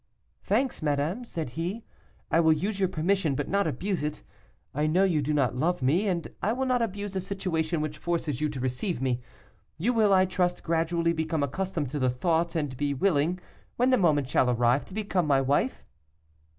[0.45, 1.83] "'Thanks, madame,' said he,
[2.31, 4.23] 'I will use your permission, but not abuse it.
[4.73, 7.99] I know you do not love me, and I will not abuse a situation which
[7.99, 9.21] forces you to receive me.
[9.77, 13.37] You will, I trust, gradually become accustomed to the thought, and be willing,
[13.75, 15.85] when the moment shall arrive, to become my wife.